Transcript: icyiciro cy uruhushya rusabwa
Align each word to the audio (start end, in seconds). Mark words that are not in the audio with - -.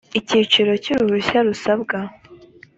icyiciro 0.19 0.71
cy 0.83 0.89
uruhushya 0.93 1.39
rusabwa 1.47 1.97